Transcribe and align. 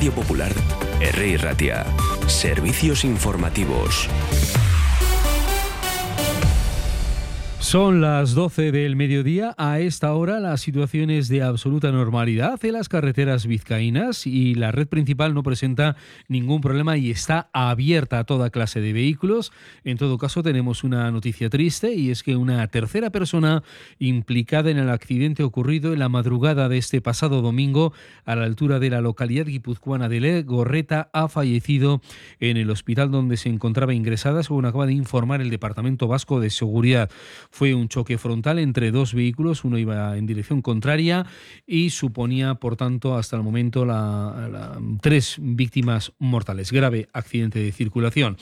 Radio 0.00 0.14
Popular, 0.14 0.50
R. 0.98 1.36
Ratia. 1.36 1.84
Servicios 2.26 3.04
informativos. 3.04 4.08
Son 7.60 8.00
las 8.00 8.34
12 8.34 8.72
del 8.72 8.96
mediodía. 8.96 9.54
A 9.58 9.80
esta 9.80 10.14
hora 10.14 10.40
la 10.40 10.56
situación 10.56 11.10
es 11.10 11.28
de 11.28 11.42
absoluta 11.42 11.92
normalidad 11.92 12.58
en 12.64 12.72
las 12.72 12.88
carreteras 12.88 13.46
vizcaínas 13.46 14.26
y 14.26 14.54
la 14.54 14.72
red 14.72 14.88
principal 14.88 15.34
no 15.34 15.42
presenta 15.42 15.94
ningún 16.26 16.62
problema 16.62 16.96
y 16.96 17.10
está 17.10 17.50
abierta 17.52 18.18
a 18.18 18.24
toda 18.24 18.48
clase 18.48 18.80
de 18.80 18.94
vehículos. 18.94 19.52
En 19.84 19.98
todo 19.98 20.16
caso 20.16 20.42
tenemos 20.42 20.84
una 20.84 21.10
noticia 21.10 21.50
triste 21.50 21.94
y 21.94 22.10
es 22.10 22.22
que 22.22 22.34
una 22.34 22.66
tercera 22.66 23.10
persona 23.10 23.62
implicada 23.98 24.70
en 24.70 24.78
el 24.78 24.88
accidente 24.88 25.44
ocurrido 25.44 25.92
en 25.92 25.98
la 25.98 26.08
madrugada 26.08 26.68
de 26.70 26.78
este 26.78 27.02
pasado 27.02 27.42
domingo 27.42 27.92
a 28.24 28.36
la 28.36 28.46
altura 28.46 28.78
de 28.78 28.88
la 28.88 29.02
localidad 29.02 29.46
guipuzcoana 29.46 30.08
de 30.08 30.20
Legorreta 30.20 31.10
ha 31.12 31.28
fallecido 31.28 32.00
en 32.40 32.56
el 32.56 32.70
hospital 32.70 33.10
donde 33.10 33.36
se 33.36 33.50
encontraba 33.50 33.92
ingresada, 33.92 34.42
según 34.42 34.64
acaba 34.64 34.86
de 34.86 34.94
informar 34.94 35.42
el 35.42 35.50
Departamento 35.50 36.08
Vasco 36.08 36.40
de 36.40 36.48
Seguridad. 36.48 37.10
Fue 37.50 37.74
un 37.74 37.88
choque 37.88 38.16
frontal 38.16 38.58
entre 38.58 38.92
dos 38.92 39.12
vehículos, 39.12 39.64
uno 39.64 39.76
iba 39.76 40.16
en 40.16 40.26
dirección 40.26 40.62
contraria 40.62 41.26
y 41.66 41.90
suponía, 41.90 42.54
por 42.54 42.76
tanto, 42.76 43.16
hasta 43.16 43.36
el 43.36 43.42
momento 43.42 43.84
la, 43.84 44.78
tres 45.02 45.36
víctimas 45.40 46.12
mortales. 46.18 46.70
Grave 46.70 47.08
accidente 47.12 47.58
de 47.58 47.72
circulación. 47.72 48.36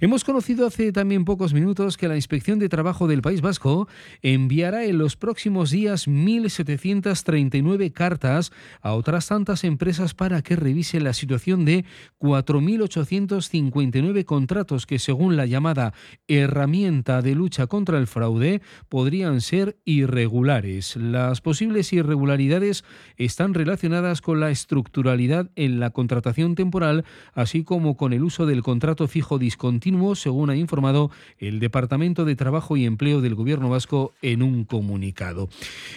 Hemos 0.00 0.24
conocido 0.24 0.66
hace 0.66 0.92
también 0.92 1.24
pocos 1.24 1.54
minutos 1.54 1.96
que 1.96 2.08
la 2.08 2.16
Inspección 2.16 2.58
de 2.58 2.68
Trabajo 2.68 3.08
del 3.08 3.22
País 3.22 3.40
Vasco 3.40 3.88
enviará 4.22 4.84
en 4.84 4.98
los 4.98 5.16
próximos 5.16 5.70
días 5.70 6.06
1.739 6.06 7.92
cartas 7.92 8.52
a 8.82 8.92
otras 8.92 9.28
tantas 9.28 9.64
empresas 9.64 10.12
para 10.14 10.42
que 10.42 10.56
revisen 10.56 11.04
la 11.04 11.14
situación 11.14 11.64
de 11.64 11.86
4.859 12.18 14.24
contratos 14.24 14.86
que, 14.86 14.98
según 14.98 15.36
la 15.36 15.46
llamada 15.46 15.94
herramienta 16.28 17.22
de 17.22 17.34
lucha 17.34 17.66
contra 17.66 17.96
el 17.98 18.06
fraude, 18.06 18.49
podrían 18.88 19.40
ser 19.40 19.76
irregulares. 19.84 20.96
Las 20.96 21.40
posibles 21.40 21.92
irregularidades 21.92 22.84
están 23.16 23.54
relacionadas 23.54 24.20
con 24.20 24.40
la 24.40 24.50
estructuralidad 24.50 25.50
en 25.56 25.80
la 25.80 25.90
contratación 25.90 26.54
temporal, 26.54 27.04
así 27.34 27.64
como 27.64 27.96
con 27.96 28.12
el 28.12 28.22
uso 28.22 28.46
del 28.46 28.62
contrato 28.62 29.06
fijo 29.08 29.38
discontinuo, 29.38 30.14
según 30.14 30.50
ha 30.50 30.56
informado 30.56 31.10
el 31.38 31.60
Departamento 31.60 32.24
de 32.24 32.36
Trabajo 32.36 32.76
y 32.76 32.86
Empleo 32.86 33.20
del 33.20 33.34
Gobierno 33.34 33.70
vasco 33.70 34.12
en 34.22 34.42
un 34.42 34.64
comunicado. 34.64 35.48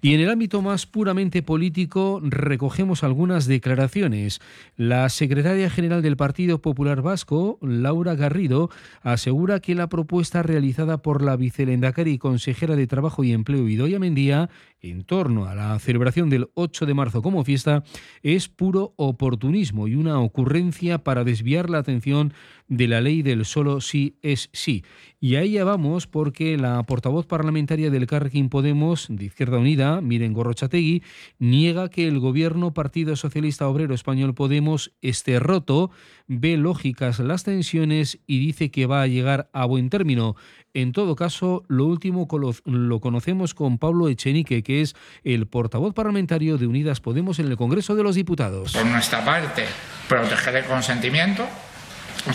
Y 0.00 0.14
en 0.14 0.20
el 0.20 0.30
ámbito 0.30 0.62
más 0.62 0.86
puramente 0.86 1.42
político, 1.42 2.20
recogemos 2.22 3.04
algunas 3.04 3.46
declaraciones. 3.46 4.40
La 4.76 5.08
secretaria 5.08 5.70
general 5.70 6.02
del 6.02 6.16
Partido 6.16 6.60
Popular 6.60 7.02
Vasco, 7.02 7.58
Laura 7.62 8.14
Garrido, 8.14 8.70
asegura 9.02 9.60
que 9.60 9.74
la 9.74 9.88
propuesta 9.88 10.42
realizada 10.42 10.98
por 10.98 11.22
la 11.22 11.36
vicelendacari 11.36 12.12
y 12.12 12.18
consejera 12.38 12.76
de 12.76 12.86
Trabajo 12.86 13.24
y 13.24 13.32
Empleo 13.32 13.68
Idoia 13.68 13.98
Mendía 13.98 14.48
en 14.80 15.02
torno 15.02 15.46
a 15.46 15.56
la 15.56 15.76
celebración 15.80 16.30
del 16.30 16.50
8 16.54 16.86
de 16.86 16.94
marzo 16.94 17.20
como 17.20 17.42
fiesta 17.42 17.82
es 18.22 18.48
puro 18.48 18.94
oportunismo 18.94 19.88
y 19.88 19.96
una 19.96 20.20
ocurrencia 20.20 20.98
para 20.98 21.24
desviar 21.24 21.68
la 21.68 21.78
atención 21.78 22.32
de 22.68 22.86
la 22.86 23.00
ley 23.00 23.22
del 23.22 23.44
solo 23.44 23.80
sí 23.80 24.18
es 24.22 24.50
sí. 24.52 24.84
Y 25.20 25.34
ahí 25.34 25.52
ya 25.52 25.64
vamos 25.64 26.06
porque 26.06 26.56
la 26.56 26.80
portavoz 26.84 27.26
parlamentaria 27.26 27.90
del 27.90 28.06
Carrequín 28.06 28.50
Podemos 28.50 29.08
de 29.10 29.24
Izquierda 29.24 29.58
Unida, 29.58 30.00
Miren 30.00 30.32
Gorrochategui, 30.32 31.02
niega 31.40 31.88
que 31.88 32.06
el 32.06 32.20
gobierno 32.20 32.72
Partido 32.72 33.16
Socialista 33.16 33.66
Obrero 33.66 33.94
Español 33.94 34.34
Podemos 34.34 34.92
esté 35.02 35.40
roto, 35.40 35.90
ve 36.28 36.56
lógicas 36.56 37.18
las 37.18 37.42
tensiones 37.42 38.20
y 38.26 38.38
dice 38.38 38.70
que 38.70 38.86
va 38.86 39.02
a 39.02 39.08
llegar 39.08 39.50
a 39.52 39.64
buen 39.64 39.90
término. 39.90 40.36
En 40.74 40.92
todo 40.92 41.16
caso, 41.16 41.64
lo 41.66 41.86
último 41.86 42.27
lo 42.36 43.00
conocemos 43.00 43.54
con 43.54 43.78
Pablo 43.78 44.08
Echenique, 44.08 44.62
que 44.62 44.82
es 44.82 44.94
el 45.24 45.46
portavoz 45.46 45.94
parlamentario 45.94 46.58
de 46.58 46.66
Unidas 46.66 47.00
Podemos 47.00 47.38
en 47.38 47.46
el 47.46 47.56
Congreso 47.56 47.94
de 47.94 48.02
los 48.02 48.14
Diputados. 48.14 48.72
Por 48.72 48.84
nuestra 48.84 49.24
parte, 49.24 49.64
proteger 50.08 50.56
el 50.56 50.64
consentimiento. 50.64 51.46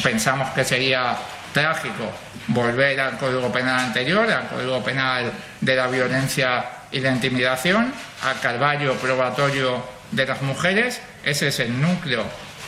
Pensamos 0.02 0.50
que 0.52 0.64
sería 0.64 1.18
trágico 1.54 2.10
volver 2.48 3.00
al 3.00 3.18
Código 3.18 3.52
Penal 3.52 3.80
anterior, 3.80 4.30
al 4.30 4.48
Código 4.48 4.84
Penal 4.84 5.32
de 5.62 5.76
la 5.76 5.88
violencia 5.88 6.66
y 6.92 7.00
la 7.00 7.12
intimidación, 7.12 7.94
al 8.24 8.40
calvario 8.40 8.94
probatorio 8.96 9.84
de 10.12 10.26
las 10.26 10.42
mujeres. 10.42 11.02
Ese 11.24 11.50
es 11.50 11.60
el 11.60 11.80
núcleo 11.80 12.24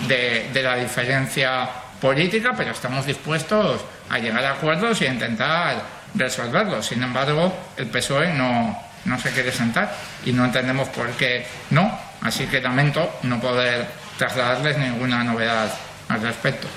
de, 0.08 0.50
de 0.54 0.64
la 0.64 0.76
diferencia 0.76 1.70
política, 2.00 2.54
pero 2.56 2.72
estamos 2.72 3.06
dispuestos 3.06 3.82
a 4.10 4.20
llegar 4.20 4.44
a 4.46 4.52
acuerdos 4.54 5.02
y 5.02 5.08
a 5.08 5.14
intentar 5.14 5.95
resolverlos. 6.16 6.86
Sin 6.88 7.04
embargo, 7.04 7.54
el 7.78 7.88
PSOE 7.88 8.34
no, 8.34 8.78
no 9.06 9.20
se 9.20 9.32
quiere 9.32 9.52
sentar 9.52 9.96
y 10.26 10.32
no 10.32 10.46
entendemos 10.46 10.90
por 10.90 11.10
qué 11.12 11.46
no. 11.70 11.98
Así 12.22 12.48
que 12.48 12.62
lamento 12.62 13.20
no 13.24 13.40
poder 13.40 13.88
trasladarles 14.18 14.78
ninguna 14.78 15.24
novedad 15.24 15.72
al 16.10 16.22
respecto. 16.22 16.68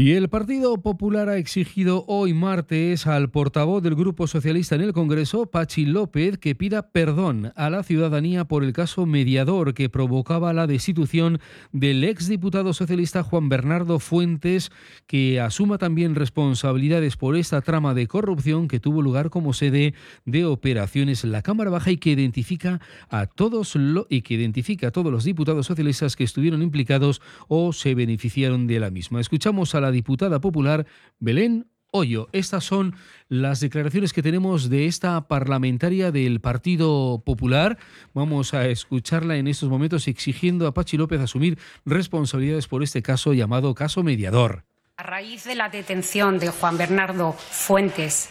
Y 0.00 0.12
el 0.12 0.28
Partido 0.28 0.80
Popular 0.80 1.28
ha 1.28 1.38
exigido 1.38 2.04
hoy 2.06 2.32
martes 2.32 3.08
al 3.08 3.30
portavoz 3.30 3.82
del 3.82 3.96
Grupo 3.96 4.28
Socialista 4.28 4.76
en 4.76 4.82
el 4.82 4.92
Congreso, 4.92 5.46
Pachi 5.46 5.86
López, 5.86 6.38
que 6.38 6.54
pida 6.54 6.92
perdón 6.92 7.52
a 7.56 7.68
la 7.68 7.82
ciudadanía 7.82 8.44
por 8.44 8.62
el 8.62 8.72
caso 8.72 9.06
mediador 9.06 9.74
que 9.74 9.88
provocaba 9.88 10.52
la 10.52 10.68
destitución 10.68 11.40
del 11.72 12.04
exdiputado 12.04 12.74
socialista 12.74 13.24
Juan 13.24 13.48
Bernardo 13.48 13.98
Fuentes, 13.98 14.70
que 15.08 15.40
asuma 15.40 15.78
también 15.78 16.14
responsabilidades 16.14 17.16
por 17.16 17.34
esta 17.34 17.60
trama 17.60 17.92
de 17.92 18.06
corrupción 18.06 18.68
que 18.68 18.78
tuvo 18.78 19.02
lugar 19.02 19.30
como 19.30 19.52
sede 19.52 19.94
de 20.24 20.44
operaciones 20.44 21.24
en 21.24 21.32
la 21.32 21.42
Cámara 21.42 21.70
Baja 21.70 21.90
y 21.90 21.96
que 21.96 22.10
identifica 22.10 22.80
a 23.08 23.26
todos 23.26 23.74
lo, 23.74 24.06
y 24.08 24.22
que 24.22 24.34
identifica 24.34 24.86
a 24.86 24.92
todos 24.92 25.10
los 25.10 25.24
diputados 25.24 25.66
socialistas 25.66 26.14
que 26.14 26.22
estuvieron 26.22 26.62
implicados 26.62 27.20
o 27.48 27.72
se 27.72 27.96
beneficiaron 27.96 28.68
de 28.68 28.78
la 28.78 28.90
misma. 28.90 29.20
Escuchamos 29.20 29.74
a 29.74 29.80
la 29.80 29.87
diputada 29.90 30.40
popular 30.40 30.86
Belén 31.18 31.66
Hoyo. 31.90 32.28
Estas 32.32 32.64
son 32.64 32.94
las 33.28 33.60
declaraciones 33.60 34.12
que 34.12 34.22
tenemos 34.22 34.68
de 34.68 34.86
esta 34.86 35.26
parlamentaria 35.26 36.12
del 36.12 36.40
Partido 36.40 37.22
Popular. 37.24 37.78
Vamos 38.12 38.52
a 38.52 38.66
escucharla 38.66 39.36
en 39.36 39.48
estos 39.48 39.70
momentos 39.70 40.06
exigiendo 40.06 40.66
a 40.66 40.74
Pachi 40.74 40.98
López 40.98 41.20
asumir 41.20 41.58
responsabilidades 41.86 42.68
por 42.68 42.82
este 42.82 43.02
caso 43.02 43.32
llamado 43.32 43.74
caso 43.74 44.02
mediador. 44.02 44.64
A 44.98 45.02
raíz 45.02 45.44
de 45.44 45.54
la 45.54 45.70
detención 45.70 46.38
de 46.38 46.50
Juan 46.50 46.76
Bernardo 46.76 47.32
Fuentes, 47.32 48.28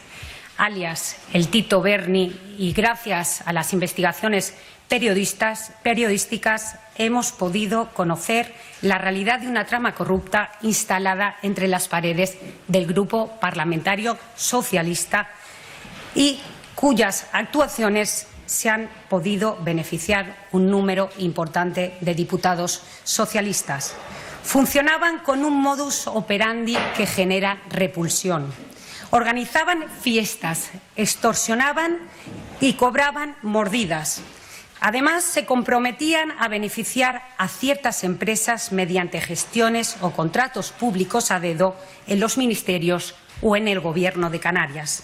alias 0.57 1.17
el 1.33 1.47
Tito 1.49 1.81
Berni, 1.81 2.39
y 2.57 2.73
gracias 2.73 3.43
a 3.45 3.53
las 3.53 3.73
investigaciones 3.73 4.55
periodísticas 4.87 6.75
hemos 6.97 7.31
podido 7.31 7.89
conocer 7.93 8.53
la 8.81 8.97
realidad 8.97 9.39
de 9.39 9.47
una 9.47 9.65
trama 9.65 9.93
corrupta 9.93 10.51
instalada 10.61 11.37
entre 11.43 11.67
las 11.67 11.87
paredes 11.87 12.37
del 12.67 12.87
Grupo 12.87 13.37
Parlamentario 13.39 14.17
Socialista 14.35 15.29
y 16.15 16.39
cuyas 16.73 17.27
actuaciones 17.33 18.27
se 18.45 18.69
han 18.69 18.89
podido 19.09 19.57
beneficiar 19.61 20.47
un 20.53 20.71
número 20.71 21.09
importante 21.17 21.97
de 21.99 22.15
diputados 22.15 22.81
socialistas. 23.03 23.93
Funcionaban 24.43 25.19
con 25.19 25.43
un 25.43 25.61
modus 25.61 26.07
operandi 26.07 26.77
que 26.95 27.05
genera 27.05 27.61
repulsión. 27.69 28.53
Organizaban 29.09 29.85
fiestas, 30.01 30.69
extorsionaban 30.95 31.97
y 32.59 32.73
cobraban 32.73 33.35
mordidas 33.41 34.21
Además, 34.79 35.23
se 35.23 35.45
comprometían 35.45 36.31
a 36.39 36.47
beneficiar 36.47 37.23
a 37.37 37.47
ciertas 37.47 38.03
empresas 38.03 38.71
mediante 38.71 39.19
gestiones 39.21 39.97
o 40.01 40.11
contratos 40.11 40.71
públicos 40.71 41.31
a 41.31 41.39
dedo 41.39 41.75
en 42.05 42.19
los 42.19 42.37
ministerios 42.37 43.15
o 43.41 43.55
en 43.55 43.67
el 43.67 43.79
Gobierno 43.79 44.29
de 44.29 44.39
Canarias. 44.39 45.03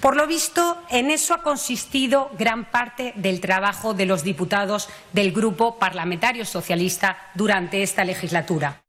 Por 0.00 0.16
lo 0.16 0.26
visto, 0.26 0.82
en 0.90 1.10
eso 1.10 1.34
ha 1.34 1.42
consistido 1.42 2.30
gran 2.38 2.70
parte 2.70 3.12
del 3.16 3.40
trabajo 3.40 3.94
de 3.94 4.06
los 4.06 4.22
diputados 4.22 4.88
del 5.12 5.32
Grupo 5.32 5.78
Parlamentario 5.78 6.44
Socialista 6.44 7.16
durante 7.34 7.82
esta 7.82 8.04
legislatura. 8.04 8.83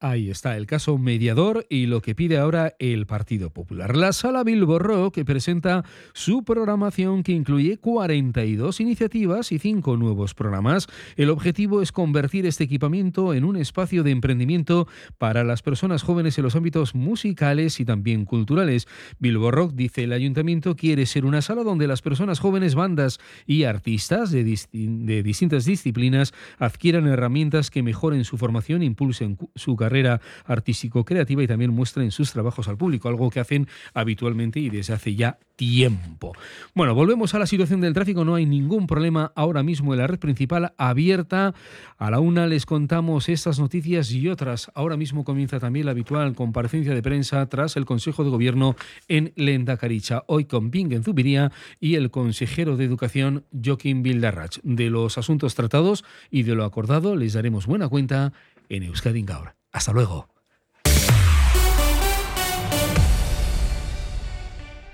Ahí 0.00 0.30
está 0.30 0.56
el 0.56 0.66
caso 0.66 0.96
mediador 0.96 1.66
y 1.68 1.86
lo 1.86 2.02
que 2.02 2.14
pide 2.14 2.38
ahora 2.38 2.76
el 2.78 3.04
Partido 3.06 3.50
Popular. 3.50 3.96
La 3.96 4.12
Sala 4.12 4.44
Bilbo 4.44 5.10
que 5.10 5.24
presenta 5.24 5.84
su 6.12 6.44
programación 6.44 7.24
que 7.24 7.32
incluye 7.32 7.78
42 7.78 8.78
iniciativas 8.78 9.50
y 9.50 9.58
5 9.58 9.96
nuevos 9.96 10.34
programas. 10.34 10.86
El 11.16 11.30
objetivo 11.30 11.82
es 11.82 11.90
convertir 11.90 12.46
este 12.46 12.62
equipamiento 12.62 13.34
en 13.34 13.44
un 13.44 13.56
espacio 13.56 14.04
de 14.04 14.12
emprendimiento 14.12 14.86
para 15.18 15.42
las 15.42 15.62
personas 15.62 16.04
jóvenes 16.04 16.38
en 16.38 16.44
los 16.44 16.54
ámbitos 16.54 16.94
musicales 16.94 17.80
y 17.80 17.84
también 17.84 18.24
culturales. 18.24 18.86
Bilbo 19.18 19.50
Rock, 19.50 19.72
dice 19.74 20.04
el 20.04 20.12
ayuntamiento, 20.12 20.76
quiere 20.76 21.06
ser 21.06 21.24
una 21.24 21.42
sala 21.42 21.64
donde 21.64 21.88
las 21.88 22.02
personas 22.02 22.38
jóvenes, 22.38 22.76
bandas 22.76 23.18
y 23.46 23.64
artistas 23.64 24.30
de, 24.30 24.44
distintas 24.44 25.64
disciplinas 25.64 26.34
adquieran 26.58 27.08
herramientas 27.08 27.72
que 27.72 27.82
mejoren 27.82 28.22
su 28.22 28.38
formación, 28.38 28.84
impulsen 28.84 29.36
su 29.56 29.74
carrera 29.74 29.87
carrera 29.88 30.20
artístico-creativa 30.44 31.42
y 31.42 31.46
también 31.46 31.70
muestren 31.70 32.10
sus 32.10 32.30
trabajos 32.30 32.68
al 32.68 32.76
público, 32.76 33.08
algo 33.08 33.30
que 33.30 33.40
hacen 33.40 33.66
habitualmente 33.94 34.60
y 34.60 34.68
desde 34.68 34.92
hace 34.92 35.14
ya 35.14 35.38
tiempo. 35.56 36.32
Bueno, 36.74 36.94
volvemos 36.94 37.34
a 37.34 37.38
la 37.38 37.46
situación 37.46 37.80
del 37.80 37.94
tráfico. 37.94 38.24
No 38.24 38.34
hay 38.34 38.44
ningún 38.44 38.86
problema 38.86 39.32
ahora 39.34 39.62
mismo 39.62 39.94
en 39.94 40.00
la 40.00 40.06
red 40.06 40.18
principal 40.18 40.72
abierta. 40.76 41.54
A 41.96 42.10
la 42.10 42.20
una 42.20 42.46
les 42.46 42.66
contamos 42.66 43.28
estas 43.28 43.58
noticias 43.58 44.12
y 44.12 44.28
otras. 44.28 44.70
Ahora 44.74 44.96
mismo 44.96 45.24
comienza 45.24 45.58
también 45.58 45.86
la 45.86 45.92
habitual 45.92 46.34
comparecencia 46.34 46.94
de 46.94 47.02
prensa 47.02 47.44
tras 47.46 47.76
el 47.76 47.86
Consejo 47.86 48.24
de 48.24 48.30
Gobierno 48.30 48.76
en 49.08 49.32
Caricha. 49.64 50.22
Hoy 50.26 50.44
con 50.44 50.70
Bingen 50.70 51.02
Zubiría 51.02 51.50
y 51.80 51.94
el 51.94 52.10
consejero 52.10 52.76
de 52.76 52.84
Educación 52.84 53.44
Joaquín 53.64 54.02
Bildarrach. 54.02 54.58
De 54.62 54.90
los 54.90 55.18
asuntos 55.18 55.54
tratados 55.54 56.04
y 56.30 56.42
de 56.42 56.54
lo 56.54 56.64
acordado 56.64 57.16
les 57.16 57.32
daremos 57.32 57.66
buena 57.66 57.88
cuenta 57.88 58.32
en 58.68 58.82
Euskadi 58.84 59.22
Gaur. 59.22 59.57
Hasta 59.78 59.92
luego. 59.92 60.26